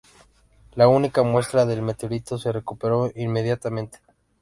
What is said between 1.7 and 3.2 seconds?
meteorito se recuperó